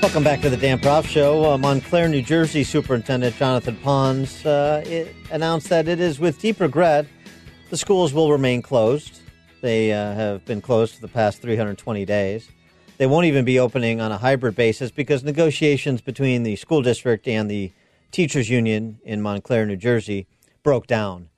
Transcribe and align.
Welcome 0.00 0.22
back 0.22 0.40
to 0.42 0.48
the 0.48 0.56
Dan 0.56 0.78
Proft 0.78 1.06
Show. 1.06 1.44
Uh, 1.44 1.58
Montclair, 1.58 2.08
New 2.08 2.22
Jersey 2.22 2.62
Superintendent 2.62 3.34
Jonathan 3.34 3.76
Ponds 3.78 4.46
uh, 4.46 5.10
announced 5.32 5.68
that 5.70 5.88
it 5.88 5.98
is 5.98 6.20
with 6.20 6.38
deep 6.40 6.60
regret 6.60 7.04
the 7.70 7.76
schools 7.76 8.14
will 8.14 8.30
remain 8.30 8.62
closed. 8.62 9.20
They 9.60 9.92
uh, 9.92 10.14
have 10.14 10.44
been 10.44 10.60
closed 10.60 10.94
for 10.94 11.00
the 11.00 11.08
past 11.08 11.42
320 11.42 12.04
days. 12.04 12.48
They 12.96 13.06
won't 13.06 13.26
even 13.26 13.44
be 13.44 13.58
opening 13.58 14.00
on 14.00 14.12
a 14.12 14.18
hybrid 14.18 14.54
basis 14.54 14.92
because 14.92 15.24
negotiations 15.24 16.00
between 16.00 16.44
the 16.44 16.54
school 16.54 16.80
district 16.80 17.26
and 17.26 17.50
the 17.50 17.72
teachers 18.12 18.48
union 18.48 19.00
in 19.02 19.20
Montclair, 19.20 19.66
New 19.66 19.76
Jersey, 19.76 20.28
broke 20.62 20.86
down. 20.86 21.28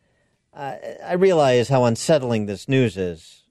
I 0.52 1.14
realize 1.14 1.70
how 1.70 1.86
unsettling 1.86 2.45
this 2.45 2.69
news 2.69 2.98
is, 2.98 3.45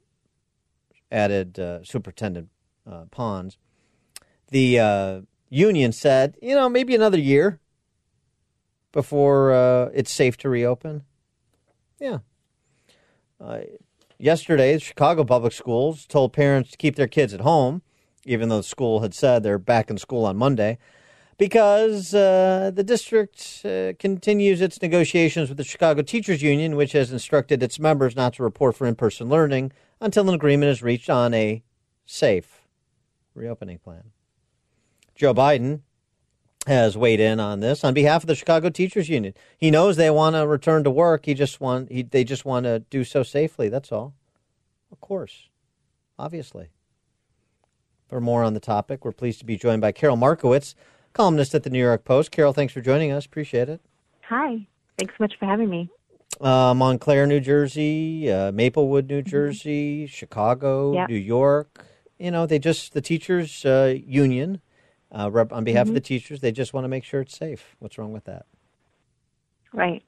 added 1.12 1.58
uh, 1.58 1.84
Superintendent 1.84 2.50
uh, 2.86 3.06
Ponds 3.10 3.58
the 4.52 4.80
uh, 4.80 5.22
union 5.50 5.92
said, 5.92 6.38
you 6.42 6.56
know, 6.56 6.70
maybe 6.70 6.96
another 6.96 7.20
year 7.20 7.60
before 8.92 9.54
uh, 9.54 9.90
it's 9.94 10.12
safe 10.12 10.38
to 10.38 10.50
reopen. 10.50 11.04
Yeah. 12.00 12.20
Uh, 13.40 13.62
yesterday, 14.18 14.74
the 14.74 14.80
Chicago 14.80 15.24
Public 15.24 15.54
Schools 15.54 16.06
told 16.06 16.34
parents 16.34 16.72
to 16.72 16.78
keep 16.78 16.96
their 16.96 17.08
kids 17.08 17.34
at 17.34 17.42
home, 17.42 17.82
even 18.26 18.50
though 18.50 18.58
the 18.58 18.64
school 18.64 19.02
had 19.02 19.14
said 19.14 19.44
they're 19.44 19.58
back 19.58 19.90
in 19.90 19.98
school 19.98 20.26
on 20.26 20.38
Monday, 20.38 20.78
because 21.38 22.14
uh, 22.14 22.72
the 22.74 22.84
district 22.84 23.62
uh, 23.64 23.94
continues 23.98 24.62
its 24.62 24.82
negotiations 24.82 25.50
with 25.50 25.58
the 25.58 25.64
Chicago 25.64 26.02
Teachers 26.02 26.42
Union, 26.42 26.76
which 26.76 26.92
has 26.92 27.12
instructed 27.12 27.64
its 27.64 27.80
members 27.80 28.16
not 28.16 28.34
to 28.34 28.44
report 28.44 28.76
for 28.76 28.88
in 28.88 28.96
person 28.96 29.30
learning 29.30 29.72
until 30.02 30.28
an 30.28 30.36
agreement 30.36 30.72
is 30.72 30.84
reached 30.84 31.10
on 31.10 31.34
a 31.34 31.64
safe 32.06 32.68
reopening 33.34 33.78
plan. 33.78 34.12
Joe 35.20 35.34
Biden 35.34 35.82
has 36.66 36.98
weighed 36.98 37.20
in 37.20 37.42
on 37.42 37.60
this 37.60 37.84
on 37.84 37.94
behalf 37.94 38.24
of 38.24 38.28
the 38.28 38.36
Chicago 38.36 38.70
Teachers 38.70 39.10
Union. 39.10 39.34
He 39.58 39.70
knows 39.70 39.98
they 39.98 40.10
want 40.10 40.38
to 40.38 40.48
return 40.48 40.86
to 40.86 40.90
work. 40.90 41.26
He 41.26 41.34
just 41.34 41.60
want 41.60 41.92
he, 41.92 42.04
they 42.04 42.24
just 42.24 42.46
want 42.46 42.64
to 42.64 42.80
do 42.80 43.04
so 43.04 43.22
safely. 43.22 43.68
That's 43.68 43.92
all. 43.92 44.14
Of 44.94 45.02
course, 45.02 45.50
obviously. 46.18 46.70
For 48.08 48.22
more 48.22 48.44
on 48.44 48.54
the 48.54 48.62
topic, 48.62 49.04
we're 49.04 49.12
pleased 49.12 49.40
to 49.40 49.46
be 49.46 49.58
joined 49.58 49.82
by 49.82 49.92
Karol 49.92 50.16
Markowicz, 50.16 50.74
columnist 51.12 51.54
at 51.54 51.64
the 51.64 51.70
New 51.70 51.84
York 51.84 52.06
Post. 52.06 52.32
Karol, 52.32 52.54
thanks 52.54 52.74
for 52.74 52.82
joining 52.82 53.12
us. 53.12 53.26
Appreciate 53.26 53.68
it. 53.68 53.82
Hi. 54.30 54.66
Thanks 54.98 55.14
so 55.18 55.24
much 55.26 55.34
for 55.38 55.46
having 55.46 55.70
me. 55.70 55.90
Uh, 56.40 56.74
Montclair, 56.74 57.28
New 57.28 57.42
Jersey, 57.42 58.32
uh, 58.32 58.54
Maplewood, 58.54 59.10
New 59.10 59.20
mm-hmm. 59.20 59.30
Jersey, 59.30 60.06
mm-hmm. 60.06 60.16
Chicago, 60.16 60.94
yep. 60.94 61.10
New 61.10 61.18
York. 61.18 61.86
You 62.18 62.32
know, 62.32 62.46
they 62.46 62.58
just 62.58 62.94
the 62.94 63.02
teachers 63.02 63.66
uh, 63.66 63.96
union 64.06 64.62
uh, 65.12 65.30
rep- 65.32 65.54
on 65.54 65.64
behalf 65.64 65.84
mm-hmm. 65.86 65.92
of 65.92 65.96
the 65.96 66.02
teachers. 66.02 66.42
They 66.42 66.52
just 66.52 66.74
want 66.74 66.84
to 66.86 66.90
make 66.90 67.04
sure 67.04 67.22
it's 67.22 67.38
safe. 67.38 67.76
What's 67.80 67.98
wrong 67.98 68.14
with 68.14 68.26
that? 68.26 68.46
Right. 69.74 70.04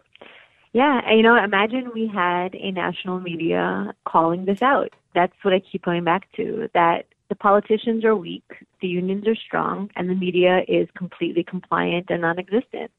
Yeah, 0.74 1.12
you 1.12 1.22
know, 1.22 1.36
imagine 1.36 1.92
we 1.94 2.08
had 2.08 2.56
a 2.56 2.72
national 2.72 3.20
media 3.20 3.94
calling 4.06 4.46
this 4.46 4.62
out. 4.62 4.94
That's 5.14 5.34
what 5.42 5.54
I 5.54 5.60
keep 5.60 5.84
going 5.84 6.06
back 6.06 6.32
to. 6.38 6.70
That 6.74 7.08
the 7.28 7.36
politicians 7.36 8.06
are 8.06 8.16
weak, 8.16 8.44
the 8.82 8.88
unions 8.88 9.28
are 9.28 9.36
strong, 9.36 9.90
and 9.96 10.10
the 10.10 10.16
media 10.16 10.62
is 10.68 10.88
completely 10.98 11.44
compliant 11.44 12.08
and 12.10 12.22
non-existent. 12.22 12.92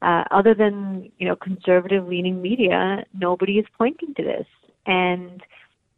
Uh, 0.00 0.24
other 0.30 0.54
than 0.54 1.10
you 1.18 1.26
know 1.26 1.34
conservative-leaning 1.34 2.40
media, 2.40 3.04
nobody 3.14 3.58
is 3.58 3.66
pointing 3.76 4.14
to 4.14 4.22
this, 4.22 4.46
and 4.86 5.42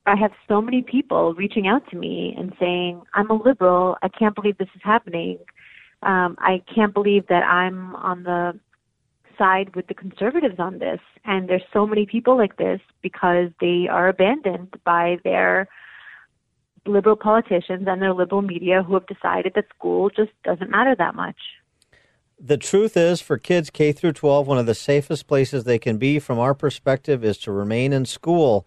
I 0.06 0.16
have 0.16 0.32
so 0.48 0.60
many 0.60 0.82
people 0.82 1.34
reaching 1.34 1.66
out 1.68 1.88
to 1.90 1.96
me 1.96 2.34
and 2.36 2.52
saying, 2.58 3.02
I'm 3.14 3.30
a 3.30 3.34
liberal. 3.34 3.96
I 4.02 4.08
can't 4.08 4.34
believe 4.34 4.58
this 4.58 4.68
is 4.74 4.80
happening. 4.82 5.38
Um, 6.02 6.36
I 6.38 6.62
can't 6.74 6.94
believe 6.94 7.26
that 7.28 7.42
I'm 7.44 7.94
on 7.96 8.22
the 8.22 8.58
side 9.36 9.74
with 9.74 9.86
the 9.86 9.94
conservatives 9.94 10.58
on 10.58 10.78
this. 10.78 11.00
And 11.24 11.48
there's 11.48 11.62
so 11.72 11.86
many 11.86 12.06
people 12.06 12.36
like 12.36 12.56
this 12.56 12.80
because 13.02 13.50
they 13.60 13.88
are 13.90 14.08
abandoned 14.08 14.74
by 14.84 15.18
their 15.24 15.68
liberal 16.86 17.16
politicians 17.16 17.84
and 17.86 18.00
their 18.00 18.14
liberal 18.14 18.42
media 18.42 18.82
who 18.82 18.94
have 18.94 19.06
decided 19.06 19.52
that 19.54 19.66
school 19.76 20.10
just 20.10 20.32
doesn't 20.44 20.70
matter 20.70 20.94
that 20.96 21.14
much. 21.14 21.36
The 22.42 22.56
truth 22.56 22.96
is, 22.96 23.20
for 23.20 23.36
kids 23.36 23.68
K 23.68 23.92
through 23.92 24.14
12, 24.14 24.46
one 24.46 24.56
of 24.56 24.64
the 24.64 24.74
safest 24.74 25.26
places 25.26 25.64
they 25.64 25.78
can 25.78 25.98
be 25.98 26.18
from 26.18 26.38
our 26.38 26.54
perspective 26.54 27.22
is 27.22 27.36
to 27.38 27.52
remain 27.52 27.92
in 27.92 28.06
school. 28.06 28.66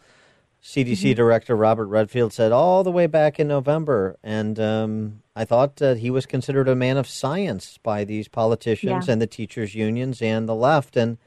CDC 0.64 0.94
mm-hmm. 0.94 1.16
Director 1.16 1.56
Robert 1.58 1.88
Redfield 1.88 2.32
said 2.32 2.54
all 2.54 2.84
the 2.86 2.92
way 2.92 3.06
back 3.06 3.38
in 3.38 3.50
November. 3.50 4.18
And 4.24 4.58
um, 4.60 5.22
I 5.36 5.44
thought 5.44 5.76
that 5.78 5.98
he 5.98 6.10
was 6.10 6.26
considered 6.26 6.70
a 6.70 6.76
man 6.76 6.96
of 6.96 7.08
science 7.08 7.78
by 7.84 8.06
these 8.06 8.30
politicians 8.30 9.08
yeah. 9.08 9.12
and 9.12 9.22
the 9.22 9.28
teachers' 9.28 9.76
unions 9.76 10.22
and 10.22 10.48
the 10.48 10.56
left, 10.56 10.96
and 10.96 11.18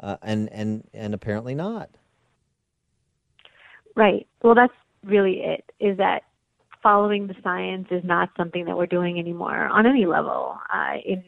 uh, 0.00 0.16
and 0.22 0.50
and 0.50 0.88
and 0.94 1.12
apparently 1.12 1.54
not. 1.54 1.90
Right. 3.94 4.26
Well, 4.42 4.54
that's 4.54 4.72
really 5.04 5.42
it. 5.42 5.70
Is 5.78 5.98
that 5.98 6.22
following 6.82 7.26
the 7.26 7.36
science 7.42 7.88
is 7.90 8.02
not 8.02 8.30
something 8.38 8.64
that 8.64 8.76
we're 8.76 8.86
doing 8.86 9.18
anymore 9.18 9.66
on 9.66 9.86
any 9.86 10.06
level. 10.06 10.56
Uh, 10.72 10.94
in 11.04 11.22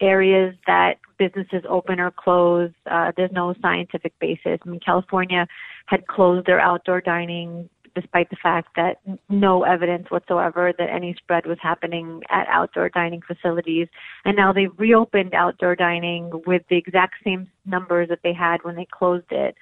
areas 0.00 0.54
that 0.66 0.94
businesses 1.18 1.62
open 1.68 2.00
or 2.00 2.10
close. 2.10 2.70
Uh, 2.90 3.12
there's 3.16 3.32
no 3.32 3.54
scientific 3.62 4.12
basis. 4.18 4.58
I 4.64 4.68
mean, 4.68 4.80
California 4.84 5.46
had 5.86 6.06
closed 6.06 6.46
their 6.46 6.60
outdoor 6.60 7.00
dining 7.00 7.68
despite 7.94 8.30
the 8.30 8.36
fact 8.42 8.68
that 8.76 8.98
no 9.28 9.64
evidence 9.64 10.10
whatsoever 10.10 10.72
that 10.78 10.88
any 10.90 11.14
spread 11.14 11.46
was 11.46 11.58
happening 11.60 12.20
at 12.30 12.46
outdoor 12.48 12.88
dining 12.88 13.20
facilities. 13.26 13.88
And 14.24 14.36
now 14.36 14.52
they've 14.52 14.70
reopened 14.78 15.34
outdoor 15.34 15.74
dining 15.74 16.30
with 16.46 16.62
the 16.70 16.76
exact 16.76 17.14
same 17.24 17.48
numbers 17.66 18.08
that 18.08 18.20
they 18.22 18.32
had 18.32 18.58
when 18.62 18.76
they 18.76 18.86
closed 18.90 19.30
it. 19.30 19.56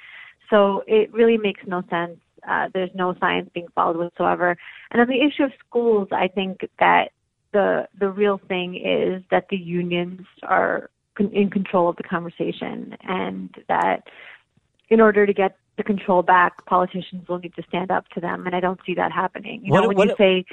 So 0.50 0.82
it 0.86 1.12
really 1.12 1.38
makes 1.38 1.62
no 1.66 1.82
sense. 1.90 2.18
Uh, 2.48 2.68
there's 2.72 2.90
no 2.94 3.14
science 3.18 3.50
being 3.52 3.66
followed 3.74 3.96
whatsoever. 3.96 4.56
And 4.90 5.00
on 5.00 5.08
the 5.08 5.20
issue 5.20 5.44
of 5.44 5.52
schools, 5.66 6.08
I 6.12 6.28
think 6.28 6.60
that 6.78 7.10
the 7.52 7.88
the 7.98 8.10
real 8.10 8.40
thing 8.48 8.76
is 8.76 9.22
that 9.30 9.46
the 9.50 9.56
unions 9.56 10.26
are 10.42 10.90
con- 11.16 11.32
in 11.32 11.50
control 11.50 11.88
of 11.88 11.96
the 11.96 12.02
conversation, 12.02 12.96
and 13.02 13.54
that 13.68 14.04
in 14.88 15.00
order 15.00 15.26
to 15.26 15.32
get 15.32 15.56
the 15.76 15.82
control 15.82 16.22
back, 16.22 16.64
politicians 16.66 17.28
will 17.28 17.38
need 17.38 17.54
to 17.54 17.62
stand 17.68 17.90
up 17.90 18.08
to 18.10 18.20
them, 18.20 18.46
and 18.46 18.54
I 18.54 18.60
don't 18.60 18.80
see 18.84 18.94
that 18.94 19.12
happening. 19.12 19.64
You 19.64 19.72
what, 19.72 19.82
know, 19.82 19.88
when 19.88 19.96
what, 19.96 20.08
you 20.08 20.14
say, 20.18 20.44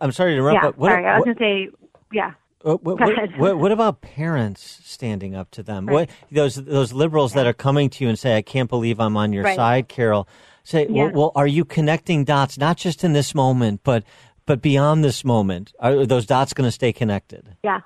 I'm 0.00 0.12
sorry 0.12 0.32
to 0.32 0.36
interrupt. 0.36 0.62
Yeah, 0.62 0.70
what, 0.76 0.90
sorry, 0.90 1.06
I 1.06 1.16
was 1.16 1.24
going 1.24 1.36
to 1.36 1.42
say, 1.42 1.68
yeah. 2.12 2.32
Uh, 2.64 2.76
what, 2.78 2.98
what, 3.38 3.58
what, 3.58 3.70
about 3.70 4.00
parents 4.00 4.80
standing 4.82 5.36
up 5.36 5.50
to 5.52 5.62
them? 5.62 5.86
Right. 5.86 5.94
What 5.94 6.10
those 6.32 6.56
those 6.56 6.92
liberals 6.92 7.32
yeah. 7.32 7.42
that 7.42 7.48
are 7.48 7.52
coming 7.52 7.90
to 7.90 8.02
you 8.02 8.08
and 8.08 8.18
say, 8.18 8.36
"I 8.36 8.42
can't 8.42 8.68
believe 8.68 8.98
I'm 8.98 9.16
on 9.16 9.32
your 9.32 9.44
right. 9.44 9.54
side, 9.54 9.88
Karol." 9.88 10.26
Say, 10.64 10.88
yeah. 10.88 11.04
well, 11.04 11.12
well, 11.12 11.32
are 11.36 11.46
you 11.46 11.64
connecting 11.64 12.24
dots 12.24 12.58
not 12.58 12.76
just 12.76 13.04
in 13.04 13.12
this 13.12 13.36
moment, 13.36 13.82
but 13.84 14.02
but 14.46 14.62
beyond 14.62 15.04
this 15.04 15.24
moment, 15.24 15.72
are 15.80 16.06
those 16.06 16.26
dots 16.26 16.52
going 16.52 16.66
to 16.66 16.72
stay 16.72 16.92
connected? 16.92 17.56
Yeah. 17.62 17.80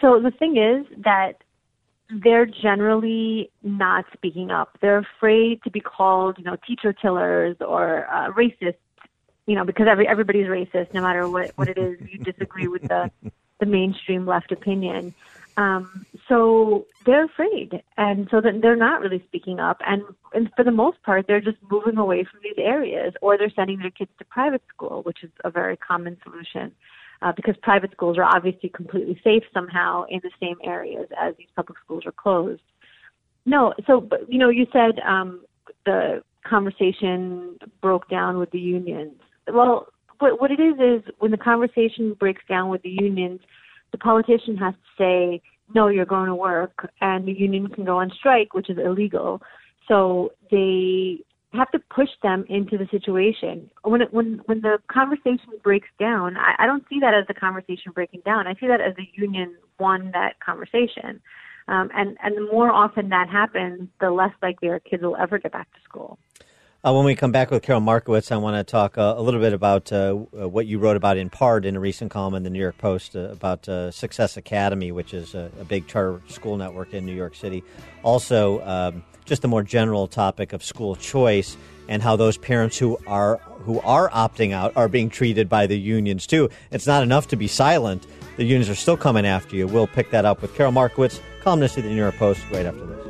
So 0.00 0.20
the 0.20 0.30
thing 0.30 0.56
is 0.56 0.86
that 1.04 1.42
they're 2.10 2.46
generally 2.46 3.50
not 3.62 4.04
speaking 4.12 4.50
up. 4.50 4.78
They're 4.80 4.98
afraid 4.98 5.62
to 5.64 5.70
be 5.70 5.80
called, 5.80 6.36
you 6.38 6.44
know, 6.44 6.56
teacher 6.66 6.92
killers 6.92 7.56
or 7.60 8.06
uh, 8.06 8.30
racist, 8.32 8.76
you 9.46 9.54
know, 9.54 9.64
because 9.64 9.86
every 9.88 10.06
everybody's 10.06 10.46
racist, 10.46 10.92
no 10.94 11.00
matter 11.02 11.28
what 11.28 11.50
what 11.56 11.68
it 11.68 11.78
is 11.78 11.98
you 12.08 12.18
disagree 12.18 12.68
with 12.68 12.82
the 12.82 13.10
the 13.58 13.66
mainstream 13.66 14.26
left 14.26 14.52
opinion. 14.52 15.14
Um, 15.56 16.04
so 16.28 16.86
they're 17.06 17.24
afraid, 17.24 17.82
and 17.96 18.28
so 18.30 18.42
that 18.42 18.60
they're 18.60 18.76
not 18.76 19.00
really 19.00 19.22
speaking 19.26 19.58
up. 19.58 19.80
And, 19.86 20.02
and 20.34 20.50
for 20.54 20.64
the 20.64 20.70
most 20.70 21.02
part, 21.02 21.26
they're 21.26 21.40
just 21.40 21.56
moving 21.70 21.96
away 21.96 22.24
from 22.24 22.40
these 22.42 22.58
areas, 22.58 23.14
or 23.22 23.38
they're 23.38 23.50
sending 23.56 23.78
their 23.78 23.90
kids 23.90 24.10
to 24.18 24.24
private 24.26 24.62
school, 24.68 25.02
which 25.04 25.24
is 25.24 25.30
a 25.44 25.50
very 25.50 25.76
common 25.76 26.18
solution, 26.22 26.72
uh, 27.22 27.32
because 27.32 27.56
private 27.62 27.90
schools 27.92 28.18
are 28.18 28.24
obviously 28.24 28.68
completely 28.68 29.18
safe 29.24 29.44
somehow 29.54 30.04
in 30.10 30.20
the 30.22 30.30
same 30.38 30.56
areas 30.62 31.08
as 31.18 31.34
these 31.38 31.48
public 31.56 31.78
schools 31.82 32.04
are 32.04 32.12
closed. 32.12 32.60
No, 33.46 33.72
so 33.86 34.00
but, 34.00 34.30
you 34.30 34.38
know, 34.38 34.50
you 34.50 34.66
said 34.72 35.00
um, 35.00 35.40
the 35.86 36.22
conversation 36.44 37.58
broke 37.80 38.10
down 38.10 38.38
with 38.38 38.50
the 38.50 38.58
unions. 38.58 39.14
Well, 39.48 39.86
what 40.18 40.40
what 40.40 40.50
it 40.50 40.60
is 40.60 40.74
is 40.78 41.14
when 41.18 41.30
the 41.30 41.38
conversation 41.38 42.14
breaks 42.14 42.42
down 42.48 42.68
with 42.68 42.82
the 42.82 42.90
unions, 42.90 43.40
the 43.92 43.98
politician 43.98 44.56
has 44.56 44.74
to 44.74 44.90
say, 44.98 45.42
"No, 45.74 45.88
you're 45.88 46.06
going 46.06 46.26
to 46.26 46.34
work," 46.34 46.90
and 47.00 47.26
the 47.26 47.32
union 47.32 47.68
can 47.68 47.84
go 47.84 47.98
on 47.98 48.10
strike, 48.10 48.54
which 48.54 48.70
is 48.70 48.78
illegal. 48.78 49.42
So 49.88 50.32
they 50.50 51.20
have 51.52 51.70
to 51.70 51.78
push 51.78 52.08
them 52.22 52.44
into 52.48 52.76
the 52.76 52.86
situation. 52.90 53.70
When 53.82 54.02
it, 54.02 54.12
when 54.12 54.42
when 54.46 54.60
the 54.60 54.78
conversation 54.88 55.52
breaks 55.62 55.88
down, 55.98 56.36
I, 56.36 56.54
I 56.58 56.66
don't 56.66 56.84
see 56.88 57.00
that 57.00 57.14
as 57.14 57.26
the 57.26 57.34
conversation 57.34 57.92
breaking 57.92 58.22
down. 58.24 58.46
I 58.46 58.54
see 58.54 58.66
that 58.66 58.80
as 58.80 58.94
the 58.96 59.08
union 59.14 59.56
won 59.78 60.10
that 60.12 60.40
conversation. 60.40 61.20
Um, 61.68 61.90
and 61.94 62.16
and 62.22 62.36
the 62.36 62.48
more 62.52 62.70
often 62.70 63.08
that 63.10 63.28
happens, 63.28 63.88
the 64.00 64.10
less 64.10 64.32
likely 64.42 64.68
our 64.68 64.80
kids 64.80 65.02
will 65.02 65.16
ever 65.16 65.38
get 65.38 65.52
back 65.52 65.72
to 65.72 65.80
school. 65.84 66.18
Uh, 66.86 66.92
when 66.92 67.04
we 67.04 67.16
come 67.16 67.32
back 67.32 67.50
with 67.50 67.64
Karol 67.64 67.80
Markowicz, 67.80 68.30
I 68.30 68.36
want 68.36 68.54
to 68.54 68.62
talk 68.62 68.96
uh, 68.96 69.14
a 69.16 69.20
little 69.20 69.40
bit 69.40 69.52
about 69.52 69.90
uh, 69.90 70.12
what 70.12 70.66
you 70.66 70.78
wrote 70.78 70.96
about 70.96 71.16
in 71.16 71.28
part 71.28 71.64
in 71.64 71.74
a 71.74 71.80
recent 71.80 72.12
column 72.12 72.36
in 72.36 72.44
the 72.44 72.50
New 72.50 72.60
York 72.60 72.78
Post 72.78 73.16
uh, 73.16 73.30
about 73.30 73.68
uh, 73.68 73.90
Success 73.90 74.36
Academy, 74.36 74.92
which 74.92 75.12
is 75.12 75.34
a, 75.34 75.50
a, 75.60 75.64
big 75.64 75.88
charter 75.88 76.22
school 76.28 76.56
network 76.56 76.94
in 76.94 77.04
New 77.04 77.14
York 77.14 77.34
City. 77.34 77.64
Also, 78.04 78.64
um, 78.64 79.02
just 79.24 79.44
a 79.44 79.48
more 79.48 79.64
general 79.64 80.06
topic 80.06 80.52
of 80.52 80.62
school 80.62 80.94
choice 80.94 81.56
and 81.88 82.04
how 82.04 82.14
those 82.14 82.38
parents 82.38 82.78
who 82.78 82.96
are 83.08 83.38
who 83.64 83.80
are 83.80 84.08
opting 84.10 84.52
out 84.52 84.76
are 84.76 84.86
being 84.86 85.10
treated 85.10 85.48
by 85.48 85.66
the 85.66 85.76
unions 85.76 86.24
too. 86.24 86.48
It's 86.70 86.86
not 86.86 87.02
enough 87.02 87.26
to 87.28 87.36
be 87.36 87.48
silent; 87.48 88.06
the 88.36 88.44
unions 88.44 88.70
are 88.70 88.76
still 88.76 88.96
coming 88.96 89.26
after 89.26 89.56
you. 89.56 89.66
We'll 89.66 89.88
pick 89.88 90.12
that 90.12 90.24
up 90.24 90.40
with 90.40 90.54
Karol 90.54 90.70
Markowicz, 90.70 91.18
columnist 91.42 91.78
at 91.78 91.82
the 91.82 91.90
New 91.90 91.96
York 91.96 92.16
Post, 92.16 92.42
right 92.52 92.64
after 92.64 92.86
this. 92.86 93.05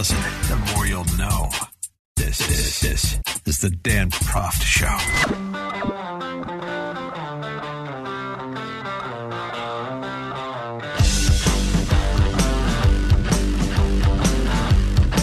The 0.00 0.72
more 0.74 0.86
you'll 0.86 1.04
know. 1.18 1.50
This 2.16 2.40
is 2.40 2.80
this 2.80 3.20
is 3.44 3.58
the 3.58 3.68
Dan 3.68 4.10
Proft 4.10 4.62
Show. 4.62 4.86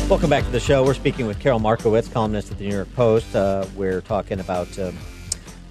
Welcome 0.07 0.29
back 0.29 0.43
to 0.43 0.51
the 0.51 0.59
show. 0.59 0.85
We're 0.85 0.93
speaking 0.93 1.25
with 1.25 1.39
Karol 1.39 1.59
Markowicz, 1.59 2.13
columnist 2.13 2.51
at 2.51 2.59
the 2.59 2.65
New 2.65 2.75
York 2.75 2.93
Post. 2.93 3.35
Uh, 3.35 3.65
we're 3.75 4.01
talking 4.01 4.39
about 4.39 4.77
um, 4.77 4.95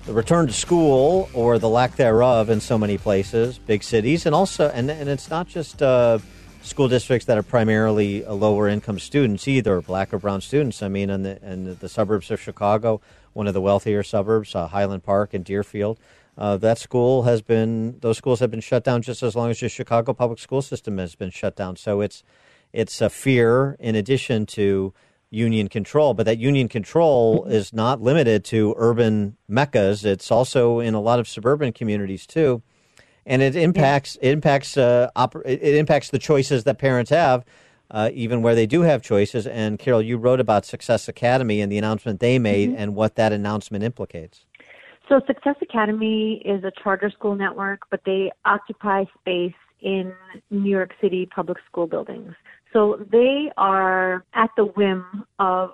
the 0.06 0.14
return 0.14 0.49
to 0.49 0.53
school 0.53 1.31
or 1.32 1.61
the 1.61 1.69
lack 1.69 1.94
thereof 1.94 2.50
in 2.50 2.61
so 2.61 2.76
many 2.76 2.99
places, 2.99 3.58
big 3.58 3.85
cities, 3.85 4.26
and 4.26 4.35
also, 4.35 4.69
and, 4.70 4.91
and 4.91 5.08
it's 5.08 5.31
not 5.31 5.47
just 5.47 5.81
uh, 5.81 6.19
school 6.62 6.88
districts 6.88 7.26
that 7.26 7.38
are 7.38 7.43
primarily 7.43 8.23
lower 8.25 8.69
income 8.69 8.99
students 8.99 9.47
either, 9.49 9.81
black 9.81 10.12
or 10.12 10.19
brown 10.19 10.41
students. 10.41 10.82
I 10.82 10.88
mean, 10.88 11.11
in 11.11 11.23
the, 11.23 11.43
in 11.43 11.76
the 11.79 11.88
suburbs 11.88 12.31
of 12.31 12.41
Chicago, 12.41 13.00
one 13.32 13.47
of 13.47 13.55
the 13.55 13.61
wealthier 13.61 14.03
suburbs, 14.03 14.55
uh, 14.55 14.67
Highland 14.67 15.05
Park 15.05 15.35
and 15.35 15.44
Deerfield, 15.44 15.99
uh, 16.38 16.56
that 16.58 16.79
school 16.79 17.23
has 17.23 17.43
been, 17.43 17.99
those 18.00 18.19
schools 18.19 18.41
have 18.41 18.50
been 18.50 18.61
shut 18.61 18.85
down 18.85 19.03
just 19.03 19.23
as 19.23 19.35
long 19.35 19.50
as 19.50 19.61
the 19.61 19.69
Chicago 19.69 20.12
public 20.12 20.38
school 20.38 20.62
system 20.62 20.99
has 20.99 21.14
been 21.14 21.31
shut 21.31 21.56
down. 21.56 21.76
So 21.76 22.00
it's, 22.00 22.23
it's 22.73 23.00
a 23.00 23.08
fear 23.08 23.76
in 23.79 23.94
addition 23.94 24.47
to 24.47 24.93
union 25.31 25.69
control, 25.69 26.14
but 26.14 26.26
that 26.26 26.38
union 26.38 26.69
control 26.69 27.44
is 27.47 27.73
not 27.73 28.00
limited 28.00 28.44
to 28.44 28.75
urban 28.76 29.37
meccas. 29.49 30.05
It's 30.05 30.31
also 30.31 30.81
in 30.81 30.94
a 30.94 31.00
lot 31.00 31.19
of 31.19 31.29
suburban 31.29 31.73
communities 31.73 32.26
too 32.26 32.62
and 33.26 33.43
it 33.43 33.56
impacts 33.56 34.17
yeah. 34.20 34.31
it 34.31 34.32
impacts 34.32 34.76
uh, 34.76 35.11
it 35.44 35.75
impacts 35.75 36.11
the 36.11 36.19
choices 36.19 36.64
that 36.64 36.78
parents 36.78 37.11
have, 37.11 37.44
uh, 37.90 38.11
even 38.14 38.40
where 38.40 38.55
they 38.55 38.67
do 38.67 38.82
have 38.82 39.02
choices. 39.02 39.46
And 39.46 39.78
Karol, 39.78 40.00
you 40.00 40.17
wrote 40.17 40.40
about 40.40 40.64
Success 40.64 41.08
Academy 41.08 41.61
and 41.61 41.70
the 41.70 41.78
announcement 41.78 42.20
they 42.20 42.38
made, 42.38 42.70
mm-hmm. 42.70 42.78
and 42.78 42.94
what 42.94 43.17
that 43.17 43.32
announcement 43.32 43.84
implicates. 43.84 44.46
So, 45.08 45.20
Success 45.26 45.56
Academy 45.61 46.43
is 46.44 46.64
a 46.64 46.73
charter 46.82 47.11
school 47.11 47.37
network, 47.37 47.82
but 47.90 48.00
they 48.06 48.32
occupy 48.44 49.05
space 49.20 49.55
in 49.81 50.12
New 50.50 50.70
York 50.70 50.93
City 51.00 51.26
public 51.26 51.58
school 51.69 51.87
buildings. 51.87 52.34
So 52.72 53.05
they 53.11 53.50
are 53.56 54.25
at 54.34 54.50
the 54.56 54.64
whim 54.64 55.25
of 55.38 55.70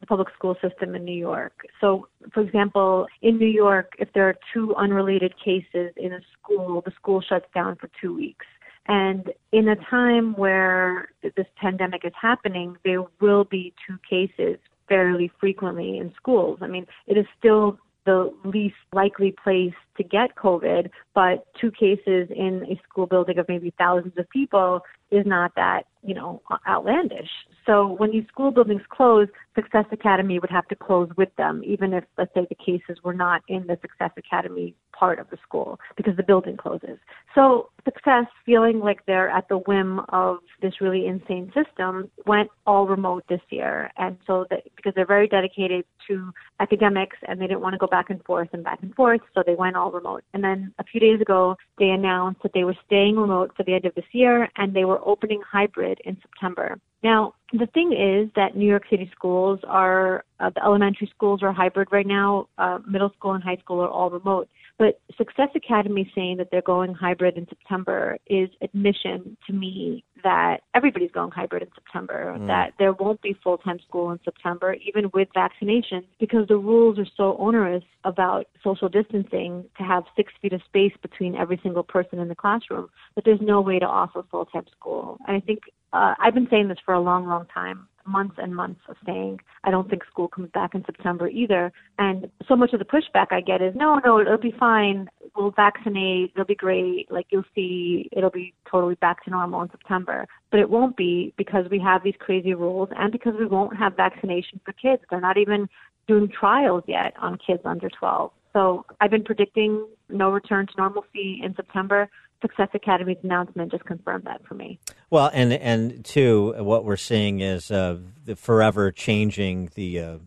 the 0.00 0.06
public 0.06 0.28
school 0.36 0.56
system 0.62 0.94
in 0.94 1.04
New 1.04 1.16
York. 1.16 1.66
So, 1.80 2.08
for 2.32 2.42
example, 2.42 3.06
in 3.22 3.38
New 3.38 3.46
York, 3.48 3.94
if 3.98 4.12
there 4.12 4.28
are 4.28 4.36
two 4.52 4.74
unrelated 4.76 5.34
cases 5.42 5.92
in 5.96 6.12
a 6.12 6.20
school, 6.38 6.82
the 6.84 6.92
school 6.92 7.22
shuts 7.22 7.46
down 7.54 7.76
for 7.76 7.88
two 8.00 8.14
weeks. 8.14 8.46
And 8.88 9.32
in 9.52 9.68
a 9.68 9.76
time 9.90 10.34
where 10.34 11.08
this 11.22 11.46
pandemic 11.56 12.04
is 12.04 12.12
happening, 12.20 12.76
there 12.84 13.02
will 13.20 13.44
be 13.44 13.74
two 13.86 13.98
cases 14.08 14.58
fairly 14.88 15.30
frequently 15.40 15.98
in 15.98 16.12
schools. 16.16 16.58
I 16.62 16.68
mean, 16.68 16.86
it 17.06 17.18
is 17.18 17.26
still 17.38 17.78
the 18.04 18.32
least 18.44 18.76
likely 18.92 19.34
place 19.42 19.74
to 19.96 20.04
get 20.04 20.36
COVID, 20.36 20.90
but 21.14 21.46
two 21.60 21.72
cases 21.72 22.28
in 22.30 22.64
a 22.70 22.80
school 22.88 23.06
building 23.06 23.38
of 23.38 23.48
maybe 23.48 23.74
thousands 23.76 24.16
of 24.16 24.30
people 24.30 24.80
is 25.10 25.26
not 25.26 25.52
that, 25.56 25.86
you 26.04 26.14
know, 26.14 26.40
outlandish. 26.68 27.30
So 27.66 27.94
when 27.94 28.12
these 28.12 28.26
school 28.28 28.52
buildings 28.52 28.82
close, 28.88 29.28
Success 29.54 29.86
Academy 29.90 30.38
would 30.38 30.50
have 30.50 30.68
to 30.68 30.76
close 30.76 31.08
with 31.16 31.34
them, 31.36 31.62
even 31.64 31.92
if, 31.92 32.04
let's 32.16 32.32
say, 32.32 32.46
the 32.48 32.54
cases 32.54 33.02
were 33.02 33.14
not 33.14 33.42
in 33.48 33.66
the 33.66 33.76
Success 33.82 34.12
Academy 34.16 34.74
part 34.92 35.18
of 35.18 35.28
the 35.30 35.36
school 35.42 35.78
because 35.96 36.16
the 36.16 36.22
building 36.22 36.56
closes. 36.56 36.98
So 37.34 37.70
Success, 37.84 38.26
feeling 38.44 38.80
like 38.80 39.04
they're 39.06 39.28
at 39.28 39.48
the 39.48 39.58
whim 39.58 40.00
of 40.08 40.38
this 40.62 40.80
really 40.80 41.06
insane 41.06 41.52
system, 41.54 42.10
went 42.26 42.50
all 42.66 42.86
remote 42.86 43.24
this 43.28 43.40
year. 43.50 43.90
And 43.96 44.16
so 44.26 44.46
that, 44.50 44.64
because 44.76 44.92
they're 44.94 45.06
very 45.06 45.28
dedicated 45.28 45.84
to 46.08 46.32
academics 46.60 47.16
and 47.26 47.40
they 47.40 47.46
didn't 47.46 47.60
want 47.60 47.74
to 47.74 47.78
go 47.78 47.86
back 47.86 48.10
and 48.10 48.22
forth 48.24 48.48
and 48.52 48.64
back 48.64 48.78
and 48.82 48.94
forth, 48.94 49.20
so 49.34 49.42
they 49.44 49.54
went 49.54 49.76
all 49.76 49.90
remote. 49.90 50.24
And 50.34 50.42
then 50.42 50.72
a 50.78 50.84
few 50.84 51.00
days 51.00 51.20
ago, 51.20 51.56
they 51.78 51.90
announced 51.90 52.42
that 52.42 52.52
they 52.54 52.64
were 52.64 52.76
staying 52.86 53.16
remote 53.16 53.52
for 53.56 53.62
the 53.64 53.74
end 53.74 53.84
of 53.84 53.94
this 53.94 54.04
year 54.12 54.48
and 54.56 54.74
they 54.74 54.84
were 54.84 55.00
opening 55.06 55.40
hybrid 55.48 56.00
in 56.04 56.16
September. 56.22 56.78
Now, 57.02 57.34
the 57.52 57.66
thing 57.66 57.92
is 57.92 58.30
that 58.34 58.56
New 58.56 58.66
York 58.66 58.84
City 58.90 59.10
schools 59.14 59.60
are, 59.66 60.24
uh, 60.40 60.50
the 60.50 60.62
elementary 60.64 61.10
schools 61.14 61.42
are 61.42 61.52
hybrid 61.52 61.88
right 61.92 62.06
now, 62.06 62.48
uh, 62.58 62.78
middle 62.88 63.10
school 63.10 63.34
and 63.34 63.42
high 63.42 63.56
school 63.56 63.80
are 63.80 63.88
all 63.88 64.10
remote. 64.10 64.48
But 64.78 65.00
Success 65.16 65.48
Academy 65.54 66.10
saying 66.14 66.36
that 66.36 66.48
they're 66.50 66.60
going 66.60 66.92
hybrid 66.92 67.38
in 67.38 67.48
September 67.48 68.18
is 68.26 68.50
admission 68.60 69.36
to 69.46 69.52
me 69.52 70.04
that 70.22 70.58
everybody's 70.74 71.10
going 71.12 71.30
hybrid 71.30 71.62
in 71.62 71.68
September, 71.74 72.34
mm. 72.36 72.46
that 72.46 72.72
there 72.78 72.92
won't 72.92 73.22
be 73.22 73.34
full 73.42 73.56
time 73.56 73.78
school 73.88 74.10
in 74.10 74.20
September, 74.24 74.76
even 74.86 75.10
with 75.14 75.28
vaccinations, 75.34 76.04
because 76.20 76.46
the 76.48 76.56
rules 76.56 76.98
are 76.98 77.06
so 77.16 77.36
onerous 77.38 77.84
about 78.04 78.46
social 78.62 78.88
distancing 78.88 79.64
to 79.78 79.82
have 79.82 80.04
six 80.14 80.32
feet 80.42 80.52
of 80.52 80.60
space 80.66 80.92
between 81.00 81.34
every 81.34 81.58
single 81.62 81.82
person 81.82 82.18
in 82.18 82.28
the 82.28 82.34
classroom 82.34 82.88
that 83.14 83.24
there's 83.24 83.40
no 83.40 83.60
way 83.62 83.78
to 83.78 83.86
offer 83.86 84.24
full 84.30 84.44
time 84.46 84.66
school. 84.78 85.16
And 85.26 85.36
I 85.36 85.40
think 85.40 85.60
uh, 85.92 86.14
I've 86.18 86.34
been 86.34 86.48
saying 86.50 86.68
this 86.68 86.78
for 86.84 86.92
a 86.92 87.00
long, 87.00 87.26
long 87.26 87.46
time 87.52 87.88
months 88.06 88.36
and 88.38 88.54
months 88.54 88.80
of 88.88 88.96
saying 89.04 89.40
I 89.64 89.70
don't 89.70 89.88
think 89.88 90.02
school 90.10 90.28
comes 90.28 90.50
back 90.52 90.74
in 90.74 90.84
September 90.84 91.28
either. 91.28 91.72
And 91.98 92.30
so 92.48 92.56
much 92.56 92.72
of 92.72 92.78
the 92.78 92.84
pushback 92.84 93.26
I 93.30 93.40
get 93.40 93.62
is 93.62 93.74
no, 93.74 94.00
no, 94.04 94.20
it'll 94.20 94.38
be 94.38 94.54
fine. 94.58 95.08
We'll 95.36 95.50
vaccinate. 95.50 96.32
It'll 96.34 96.44
be 96.46 96.54
great. 96.54 97.10
Like 97.10 97.26
you'll 97.30 97.44
see, 97.54 98.08
it'll 98.12 98.30
be 98.30 98.54
totally 98.70 98.94
back 98.96 99.24
to 99.24 99.30
normal 99.30 99.62
in 99.62 99.70
September. 99.70 100.26
But 100.50 100.60
it 100.60 100.70
won't 100.70 100.96
be 100.96 101.34
because 101.36 101.66
we 101.70 101.78
have 101.80 102.02
these 102.02 102.14
crazy 102.18 102.54
rules 102.54 102.88
and 102.96 103.12
because 103.12 103.34
we 103.38 103.46
won't 103.46 103.76
have 103.76 103.96
vaccination 103.96 104.60
for 104.64 104.72
kids. 104.72 105.02
They're 105.10 105.20
not 105.20 105.38
even 105.38 105.68
doing 106.06 106.28
trials 106.28 106.84
yet 106.86 107.14
on 107.20 107.38
kids 107.44 107.62
under 107.64 107.90
12. 107.90 108.30
So 108.52 108.86
I've 109.00 109.10
been 109.10 109.24
predicting 109.24 109.86
no 110.08 110.30
return 110.30 110.66
to 110.66 110.72
normalcy 110.76 111.40
in 111.42 111.54
September. 111.54 112.08
Success 112.42 112.68
Academy's 112.74 113.16
announcement 113.22 113.70
just 113.70 113.84
confirmed 113.84 114.24
that 114.24 114.44
for 114.46 114.54
me. 114.54 114.78
Well, 115.10 115.30
and 115.32 115.52
and 115.52 116.04
two, 116.04 116.54
what 116.58 116.84
we're 116.84 116.96
seeing 116.96 117.40
is 117.40 117.70
uh, 117.70 117.98
forever 118.36 118.92
changing 118.92 119.70
the, 119.74 120.00
uh, 120.00 120.18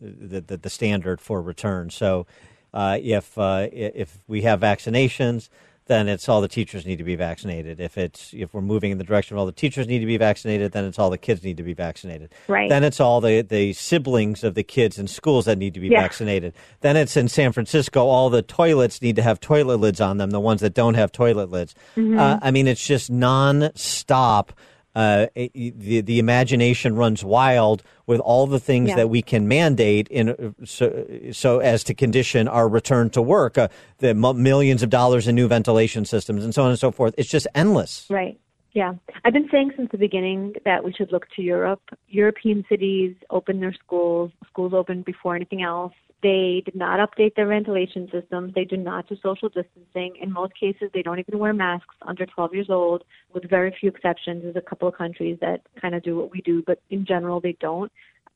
the, 0.00 0.40
the, 0.40 0.56
the 0.56 0.70
standard 0.70 1.20
for 1.20 1.42
return. 1.42 1.90
So 1.90 2.26
uh, 2.72 2.98
if 3.02 3.36
uh, 3.36 3.68
if 3.72 4.22
we 4.26 4.42
have 4.42 4.60
vaccinations, 4.60 5.48
then 5.86 6.08
it's 6.08 6.28
all 6.28 6.40
the 6.40 6.48
teachers 6.48 6.86
need 6.86 6.96
to 6.98 7.04
be 7.04 7.16
vaccinated. 7.16 7.80
If 7.80 7.98
it's 7.98 8.32
if 8.32 8.54
we're 8.54 8.60
moving 8.60 8.90
in 8.92 8.98
the 8.98 9.04
direction 9.04 9.34
of 9.36 9.40
all 9.40 9.46
the 9.46 9.52
teachers 9.52 9.86
need 9.86 9.98
to 9.98 10.06
be 10.06 10.16
vaccinated, 10.16 10.72
then 10.72 10.84
it's 10.84 10.98
all 10.98 11.10
the 11.10 11.18
kids 11.18 11.42
need 11.42 11.56
to 11.56 11.62
be 11.62 11.74
vaccinated. 11.74 12.32
Right. 12.48 12.68
Then 12.68 12.84
it's 12.84 13.00
all 13.00 13.20
the, 13.20 13.42
the 13.42 13.72
siblings 13.72 14.44
of 14.44 14.54
the 14.54 14.62
kids 14.62 14.98
in 14.98 15.06
schools 15.08 15.44
that 15.46 15.58
need 15.58 15.74
to 15.74 15.80
be 15.80 15.88
Yeah. 15.88 16.00
vaccinated. 16.02 16.54
Then 16.80 16.96
it's 16.96 17.16
in 17.16 17.28
San 17.28 17.52
Francisco, 17.52 18.06
all 18.06 18.30
the 18.30 18.42
toilets 18.42 19.02
need 19.02 19.16
to 19.16 19.22
have 19.22 19.40
toilet 19.40 19.78
lids 19.78 20.00
on 20.00 20.18
them, 20.18 20.30
the 20.30 20.40
ones 20.40 20.60
that 20.60 20.74
don't 20.74 20.94
have 20.94 21.12
toilet 21.12 21.50
lids. 21.50 21.74
Mm-hmm. 21.96 22.18
Uh, 22.18 22.38
I 22.40 22.50
mean, 22.50 22.66
it's 22.68 22.86
just 22.86 23.10
nonstop. 23.12 24.50
Uh, 24.94 25.26
the 25.34 26.02
the 26.02 26.18
imagination 26.18 26.94
runs 26.96 27.24
wild 27.24 27.82
with 28.06 28.20
all 28.20 28.46
the 28.46 28.60
things 28.60 28.90
Yeah. 28.90 28.96
that 28.96 29.08
we 29.08 29.22
can 29.22 29.48
mandate 29.48 30.06
in 30.08 30.28
uh, 30.30 30.34
so, 30.64 31.06
so 31.32 31.60
as 31.60 31.82
to 31.84 31.94
condition 31.94 32.46
our 32.46 32.68
return 32.68 33.08
to 33.10 33.22
work. 33.22 33.56
Uh, 33.56 33.68
the 33.98 34.08
m- 34.10 34.42
millions 34.42 34.82
of 34.82 34.90
dollars 34.90 35.26
in 35.26 35.34
new 35.34 35.48
ventilation 35.48 36.04
systems 36.04 36.44
and 36.44 36.54
so 36.54 36.62
on 36.64 36.70
and 36.70 36.78
so 36.78 36.90
forth. 36.90 37.14
It's 37.16 37.30
just 37.30 37.46
endless. 37.54 38.06
Right. 38.10 38.38
Yeah. 38.72 38.94
I've 39.24 39.34
been 39.34 39.48
saying 39.52 39.72
since 39.76 39.90
the 39.92 39.98
beginning 39.98 40.54
that 40.64 40.82
we 40.82 40.92
should 40.92 41.12
look 41.12 41.26
to 41.36 41.42
Europe. 41.42 41.82
European 42.08 42.64
cities 42.68 43.14
open 43.30 43.60
their 43.60 43.74
schools, 43.74 44.30
schools 44.48 44.72
open 44.74 45.02
before 45.02 45.36
anything 45.36 45.62
else. 45.62 45.92
They 46.22 46.62
did 46.64 46.76
not 46.76 47.00
update 47.00 47.34
their 47.34 47.48
ventilation 47.48 48.08
systems. 48.12 48.54
They 48.54 48.64
do 48.64 48.76
not 48.76 49.08
do 49.08 49.16
social 49.22 49.48
distancing. 49.48 50.14
In 50.22 50.32
most 50.32 50.54
cases, 50.58 50.88
they 50.94 51.02
don't 51.02 51.18
even 51.18 51.38
wear 51.38 51.52
masks 51.52 51.96
under 52.02 52.24
12 52.24 52.54
years 52.54 52.70
old, 52.70 53.02
with 53.34 53.48
very 53.50 53.74
few 53.78 53.90
exceptions. 53.90 54.42
There's 54.42 54.56
a 54.56 54.60
couple 54.60 54.86
of 54.86 54.96
countries 54.96 55.38
that 55.40 55.62
kind 55.80 55.94
of 55.94 56.02
do 56.02 56.16
what 56.16 56.30
we 56.30 56.40
do, 56.40 56.62
but 56.64 56.80
in 56.90 57.04
general, 57.04 57.40
they 57.40 57.56
don't. 57.60 57.90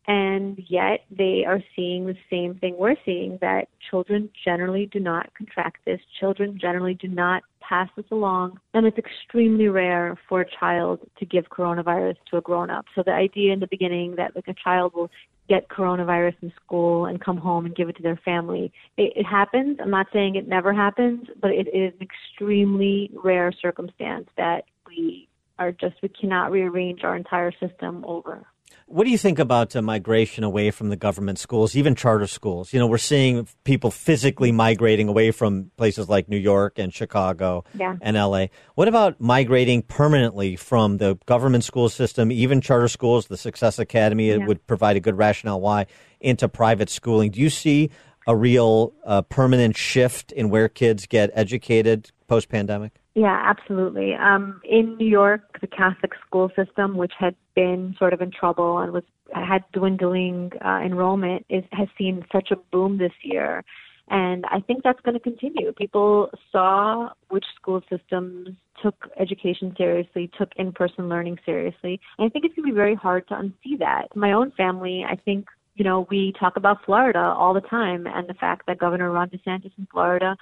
And 0.08 0.60
yet, 0.68 1.04
they 1.16 1.44
are 1.46 1.60
seeing 1.74 2.06
the 2.06 2.16
same 2.28 2.56
thing 2.56 2.76
we're 2.76 2.96
seeing 3.04 3.38
that 3.40 3.68
children 3.90 4.30
generally 4.44 4.86
do 4.86 5.00
not 5.00 5.32
contract 5.34 5.78
this. 5.84 6.00
Children 6.18 6.58
generally 6.60 6.94
do 6.94 7.08
not 7.08 7.42
pass 7.68 7.88
this 7.96 8.06
along. 8.10 8.58
And 8.74 8.86
it's 8.86 8.98
extremely 8.98 9.68
rare 9.68 10.16
for 10.28 10.40
a 10.40 10.50
child 10.58 11.00
to 11.18 11.26
give 11.26 11.44
coronavirus 11.46 12.16
to 12.30 12.36
a 12.38 12.40
grown 12.40 12.70
up. 12.70 12.86
So 12.94 13.02
the 13.04 13.12
idea 13.12 13.52
in 13.52 13.60
the 13.60 13.66
beginning 13.68 14.16
that 14.16 14.34
like 14.34 14.48
a 14.48 14.54
child 14.54 14.92
will 14.94 15.10
get 15.48 15.68
coronavirus 15.68 16.34
in 16.42 16.52
school 16.64 17.06
and 17.06 17.20
come 17.20 17.36
home 17.36 17.66
and 17.66 17.74
give 17.74 17.88
it 17.88 17.96
to 17.96 18.02
their 18.02 18.20
family, 18.24 18.72
it, 18.96 19.12
it 19.16 19.24
happens. 19.24 19.78
I'm 19.80 19.90
not 19.90 20.06
saying 20.12 20.36
it 20.36 20.48
never 20.48 20.72
happens, 20.72 21.26
but 21.40 21.50
it 21.50 21.68
is 21.68 21.92
an 22.00 22.06
extremely 22.06 23.10
rare 23.14 23.52
circumstance 23.62 24.28
that 24.36 24.64
we 24.88 25.28
are 25.58 25.72
just, 25.72 25.94
we 26.02 26.08
cannot 26.08 26.50
rearrange 26.50 27.04
our 27.04 27.16
entire 27.16 27.52
system 27.52 28.04
over. 28.06 28.44
What 28.88 29.02
do 29.02 29.10
you 29.10 29.18
think 29.18 29.40
about 29.40 29.74
uh, 29.74 29.82
migration 29.82 30.44
away 30.44 30.70
from 30.70 30.90
the 30.90 30.96
government 30.96 31.40
schools, 31.40 31.74
even 31.74 31.96
charter 31.96 32.28
schools? 32.28 32.72
You 32.72 32.78
know, 32.78 32.86
we're 32.86 32.98
seeing 32.98 33.48
people 33.64 33.90
physically 33.90 34.52
migrating 34.52 35.08
away 35.08 35.32
from 35.32 35.72
places 35.76 36.08
like 36.08 36.28
New 36.28 36.36
York 36.36 36.78
and 36.78 36.94
Chicago 36.94 37.64
Yeah. 37.74 37.96
and 38.00 38.16
LA. 38.16 38.46
What 38.76 38.86
about 38.86 39.20
migrating 39.20 39.82
permanently 39.82 40.54
from 40.54 40.98
the 40.98 41.18
government 41.26 41.64
school 41.64 41.88
system, 41.88 42.30
even 42.30 42.60
charter 42.60 42.86
schools, 42.86 43.26
the 43.26 43.36
Success 43.36 43.80
Academy 43.80 44.30
it 44.30 44.38
Yeah. 44.38 44.46
would 44.46 44.64
provide 44.68 44.94
a 44.96 45.00
good 45.00 45.18
rationale 45.18 45.60
why, 45.60 45.86
into 46.20 46.48
private 46.48 46.88
schooling? 46.88 47.32
Do 47.32 47.40
you 47.40 47.50
see 47.50 47.90
a 48.28 48.36
real 48.36 48.92
uh, 49.04 49.22
permanent 49.22 49.76
shift 49.76 50.30
in 50.30 50.48
where 50.48 50.68
kids 50.68 51.06
get 51.06 51.30
educated 51.34 52.12
post 52.28 52.48
pandemic? 52.48 52.92
Yeah, 53.16 53.40
absolutely. 53.44 54.12
Um, 54.12 54.60
in 54.62 54.98
New 54.98 55.08
York, 55.08 55.40
the 55.62 55.66
Catholic 55.66 56.12
school 56.26 56.50
system, 56.54 56.98
which 56.98 57.14
had 57.18 57.34
been 57.54 57.96
sort 57.98 58.12
of 58.12 58.20
in 58.20 58.30
trouble 58.30 58.80
and 58.80 58.92
was 58.92 59.04
had 59.32 59.64
dwindling 59.72 60.52
uh, 60.62 60.80
enrollment, 60.84 61.46
is 61.48 61.64
has 61.72 61.88
seen 61.96 62.26
such 62.30 62.50
a 62.50 62.56
boom 62.70 62.98
this 62.98 63.14
year, 63.22 63.64
and 64.10 64.44
I 64.50 64.60
think 64.60 64.82
that's 64.84 65.00
going 65.00 65.14
to 65.14 65.20
continue. 65.20 65.72
People 65.72 66.28
saw 66.52 67.08
which 67.30 67.46
school 67.58 67.80
systems 67.90 68.50
took 68.82 69.08
education 69.18 69.74
seriously, 69.78 70.30
took 70.38 70.50
in-person 70.56 71.08
learning 71.08 71.38
seriously, 71.46 71.98
and 72.18 72.26
I 72.26 72.28
think 72.28 72.44
it's 72.44 72.54
going 72.54 72.68
to 72.68 72.72
be 72.72 72.76
very 72.76 72.94
hard 72.94 73.26
to 73.28 73.34
unsee 73.34 73.78
that. 73.78 74.14
My 74.14 74.32
own 74.32 74.50
family, 74.58 75.06
I 75.08 75.16
think. 75.16 75.46
You 75.78 75.84
know, 75.84 76.06
we 76.10 76.32
talk 76.40 76.56
about 76.56 76.78
Florida 76.86 77.18
all 77.18 77.52
the 77.52 77.60
time 77.60 78.06
and 78.06 78.26
the 78.26 78.32
fact 78.32 78.64
that 78.66 78.78
Governor 78.78 79.10
Ron 79.10 79.28
DeSantis 79.28 79.72
in 79.76 79.86
Florida 79.92 80.34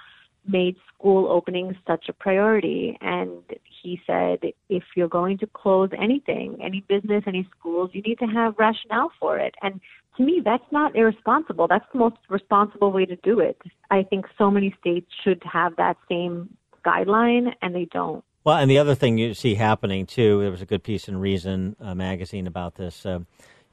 made 0.47 0.75
school 0.93 1.31
openings 1.31 1.75
such 1.87 2.09
a 2.09 2.13
priority. 2.13 2.97
And 3.01 3.43
he 3.81 4.01
said, 4.05 4.39
if 4.69 4.83
you're 4.95 5.07
going 5.07 5.37
to 5.39 5.47
close 5.47 5.89
anything, 5.97 6.57
any 6.63 6.81
business, 6.87 7.23
any 7.27 7.47
schools, 7.57 7.91
you 7.93 8.01
need 8.01 8.19
to 8.19 8.25
have 8.25 8.55
rationale 8.57 9.11
for 9.19 9.37
it. 9.37 9.55
And 9.61 9.79
to 10.17 10.23
me, 10.23 10.41
that's 10.43 10.63
not 10.71 10.95
irresponsible. 10.95 11.67
That's 11.67 11.85
the 11.91 11.99
most 11.99 12.17
responsible 12.29 12.91
way 12.91 13.05
to 13.05 13.15
do 13.17 13.39
it. 13.39 13.61
I 13.91 14.03
think 14.03 14.25
so 14.37 14.49
many 14.49 14.75
states 14.79 15.07
should 15.23 15.43
have 15.43 15.75
that 15.75 15.97
same 16.09 16.55
guideline, 16.85 17.53
and 17.61 17.75
they 17.75 17.85
don't. 17.85 18.23
Well, 18.43 18.57
and 18.57 18.69
the 18.69 18.77
other 18.77 18.95
thing 18.95 19.17
you 19.17 19.33
see 19.33 19.55
happening 19.55 20.05
too, 20.05 20.41
there 20.41 20.51
was 20.51 20.61
a 20.61 20.67
good 20.67 20.83
piece 20.83 21.07
in 21.07 21.17
Reason 21.17 21.75
uh, 21.81 21.95
magazine 21.95 22.47
about 22.47 22.75
this. 22.75 23.05
Uh, 23.05 23.21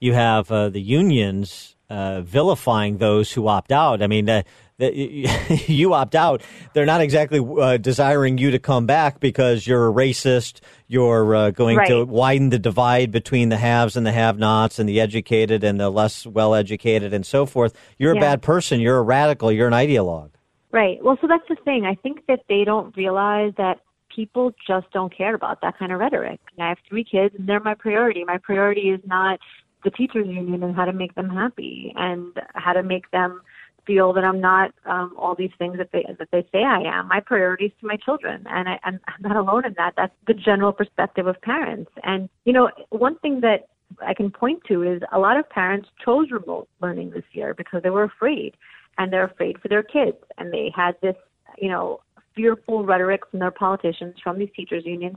you 0.01 0.15
have 0.15 0.51
uh, 0.51 0.71
the 0.71 0.81
unions 0.81 1.77
uh, 1.93 2.23
vilifying 2.23 2.97
those 2.97 3.31
who 3.31 3.47
opt 3.49 3.71
out. 3.71 4.03
I 4.03 4.07
mean, 4.07 4.27
uh, 4.27 4.43
the, 4.79 4.91
you 5.67 5.93
opt 5.93 6.15
out, 6.15 6.43
they're 6.73 6.87
not 6.87 7.03
exactly 7.03 7.39
uh, 7.39 7.77
desiring 7.77 8.39
you 8.39 8.51
to 8.53 8.59
come 8.59 8.87
back 8.87 9.21
because 9.21 9.67
you're 9.67 9.89
a 9.89 9.93
racist. 9.93 10.61
You're 10.89 11.35
uh, 11.35 11.51
going 11.51 11.79
to 11.89 12.05
widen 12.05 12.49
the 12.49 12.59
divide 12.59 13.11
between 13.11 13.51
the 13.51 13.59
haves 13.59 13.95
and 13.97 14.07
the 14.07 14.13
have-nots, 14.13 14.79
and 14.79 14.89
the 14.89 15.01
educated 15.01 15.65
and 15.65 15.79
the 15.79 15.91
less 15.91 16.27
well-educated, 16.27 17.13
and 17.13 17.27
so 17.27 17.45
forth. 17.45 17.77
You're 17.99 18.17
a 18.17 18.21
bad 18.21 18.41
person. 18.41 18.81
You're 18.81 18.99
a 18.99 19.03
radical. 19.03 19.53
You're 19.53 19.69
an 19.69 19.75
ideologue. 19.75 20.31
Right. 20.71 21.03
Well, 21.05 21.19
so 21.21 21.27
that's 21.27 21.47
the 21.51 21.57
thing. 21.57 21.85
I 21.85 21.95
think 21.95 22.25
that 22.27 22.41
they 22.49 22.65
don't 22.65 22.97
realize 22.97 23.53
that 23.59 23.81
people 24.15 24.55
just 24.67 24.91
don't 24.93 25.15
care 25.15 25.35
about 25.35 25.61
that 25.61 25.79
kind 25.79 25.93
of 25.93 25.99
rhetoric. 26.01 26.41
And 26.57 26.65
I 26.65 26.71
have 26.71 26.79
three 26.89 27.05
kids, 27.05 27.35
and 27.39 27.47
they're 27.47 27.61
my 27.61 27.75
priority. 27.75 28.25
My 28.25 28.39
priority 28.39 28.89
is 28.91 29.01
not 29.05 29.39
the 29.85 29.91
teachers 29.91 30.27
union 30.27 30.63
and 30.63 30.75
how 30.75 30.85
to 30.85 30.93
make 30.93 31.15
them 31.15 31.29
happy 31.29 31.93
and 31.97 32.33
how 32.55 32.73
to 32.73 32.83
make 32.83 33.11
them 33.11 33.41
feel 33.87 34.13
that 34.13 34.25
I'm 34.25 34.41
not 34.41 34.73
um, 34.87 35.15
all 35.19 35.35
these 35.35 35.51
things 35.59 35.79
that 35.79 35.91
they 35.93 36.07
that 36.19 36.29
they 36.31 36.47
say 36.53 36.63
I 36.63 36.83
am. 36.83 37.09
My 37.09 37.21
priority 37.21 37.67
is 37.67 37.73
to 37.81 37.87
my 37.87 37.97
children, 37.97 38.45
and 38.49 38.69
I, 38.69 38.79
I'm 38.85 39.01
I'm 39.07 39.23
not 39.23 39.37
alone 39.37 39.67
in 39.67 39.75
that. 39.77 39.95
That's 39.97 40.15
the 40.27 40.35
general 40.35 40.73
perspective 40.73 41.27
of 41.27 41.41
parents. 41.43 41.91
And 42.05 42.29
you 42.45 42.53
know, 42.53 42.71
one 42.91 43.19
thing 43.19 43.41
that 43.41 43.69
I 44.07 44.15
can 44.15 44.31
point 44.31 44.63
to 44.69 44.83
is 44.83 45.03
a 45.13 45.19
lot 45.19 45.37
of 45.37 45.49
parents 45.51 45.89
chose 46.05 46.31
remote 46.31 46.69
learning 46.81 47.11
this 47.11 47.25
year 47.33 47.55
because 47.55 47.83
they 47.83 47.91
were 47.91 48.05
afraid, 48.05 48.57
and 48.99 49.13
they're 49.13 49.25
afraid 49.25 49.61
for 49.61 49.69
their 49.69 49.83
kids, 49.83 50.17
and 50.39 50.53
they 50.53 50.73
had 50.75 50.95
this, 51.03 51.17
you 51.59 51.69
know, 51.69 52.01
fearful 52.35 52.85
rhetoric 52.85 53.23
from 53.31 53.41
their 53.41 53.51
politicians, 53.51 54.15
from 54.23 54.39
these 54.39 54.49
teachers 54.55 54.85
unions, 54.87 55.17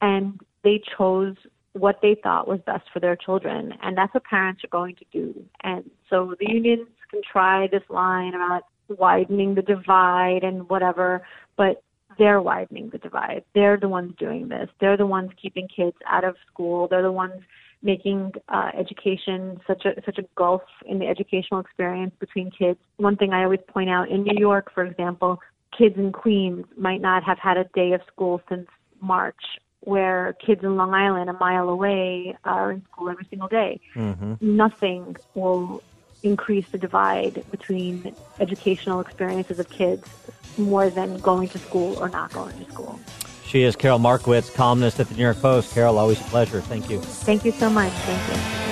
and 0.00 0.40
they 0.64 0.82
chose 0.96 1.36
what 1.78 1.98
they 2.02 2.16
thought 2.22 2.48
was 2.48 2.60
best 2.66 2.84
for 2.92 3.00
their 3.00 3.16
children, 3.16 3.72
and 3.82 3.96
that's 3.96 4.12
what 4.14 4.24
parents 4.24 4.62
are 4.64 4.68
going 4.68 4.96
to 4.96 5.04
do. 5.12 5.34
And 5.62 5.88
so 6.08 6.34
the 6.38 6.50
unions 6.50 6.88
can 7.10 7.20
try 7.30 7.68
this 7.68 7.82
line 7.88 8.34
about 8.34 8.62
widening 8.88 9.54
the 9.54 9.62
divide 9.62 10.40
and 10.42 10.68
whatever, 10.68 11.22
but 11.56 11.82
they're 12.18 12.40
widening 12.40 12.90
the 12.90 12.98
divide. 12.98 13.44
They're 13.54 13.76
the 13.76 13.88
ones 13.88 14.14
doing 14.18 14.48
this. 14.48 14.68
They're 14.80 14.96
the 14.96 15.06
ones 15.06 15.30
keeping 15.40 15.68
kids 15.68 15.96
out 16.06 16.24
of 16.24 16.36
school. 16.50 16.88
They're 16.88 17.02
the 17.02 17.12
ones 17.12 17.42
making 17.82 18.32
uh, 18.48 18.70
education 18.78 19.60
such 19.66 19.84
a 19.84 20.00
such 20.04 20.18
a 20.18 20.22
gulf 20.34 20.62
in 20.86 20.98
the 20.98 21.06
educational 21.06 21.60
experience 21.60 22.14
between 22.18 22.50
kids. 22.50 22.78
One 22.96 23.16
thing 23.16 23.32
I 23.32 23.44
always 23.44 23.60
point 23.68 23.90
out 23.90 24.08
in 24.08 24.22
New 24.22 24.38
York, 24.38 24.72
for 24.74 24.84
example, 24.84 25.40
kids 25.76 25.96
in 25.98 26.10
Queens 26.12 26.64
might 26.76 27.02
not 27.02 27.22
have 27.24 27.38
had 27.38 27.58
a 27.58 27.64
day 27.74 27.92
of 27.92 28.00
school 28.10 28.40
since 28.48 28.66
March, 29.00 29.42
where 29.86 30.32
kids 30.34 30.64
in 30.64 30.76
Long 30.76 30.92
Island, 30.92 31.30
a 31.30 31.32
mile 31.34 31.68
away, 31.68 32.36
are 32.44 32.72
in 32.72 32.84
school 32.86 33.08
every 33.08 33.24
single 33.30 33.46
day. 33.46 33.80
Mm-hmm. 33.94 34.34
Nothing 34.40 35.16
will 35.34 35.82
increase 36.24 36.68
the 36.70 36.78
divide 36.78 37.44
between 37.52 38.12
educational 38.40 38.98
experiences 38.98 39.60
of 39.60 39.70
kids 39.70 40.08
more 40.58 40.90
than 40.90 41.18
going 41.18 41.48
to 41.50 41.58
school 41.58 41.96
or 41.98 42.08
not 42.08 42.32
going 42.32 42.58
to 42.58 42.70
school. 42.72 42.98
She 43.44 43.62
is 43.62 43.76
Karol 43.76 44.00
Markowicz, 44.00 44.52
columnist 44.54 44.98
at 44.98 45.08
the 45.08 45.14
New 45.14 45.22
York 45.22 45.40
Post. 45.40 45.72
Karol, 45.72 45.98
always 45.98 46.20
a 46.20 46.24
pleasure. 46.24 46.60
Thank 46.60 46.90
you. 46.90 47.00
Thank 47.00 47.44
you 47.44 47.52
so 47.52 47.70
much. 47.70 47.92
Thank 47.92 48.60
you. 48.60 48.65